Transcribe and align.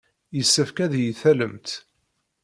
Yessefk 0.35 0.77
ad 0.85 0.93
iyi-tallemt. 0.95 1.69